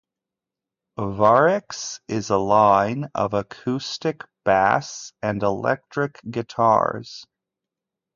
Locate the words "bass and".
4.43-5.43